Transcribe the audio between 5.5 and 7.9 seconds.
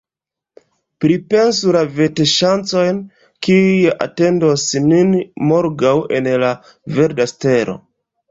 morgaŭ en La Verda Stelo!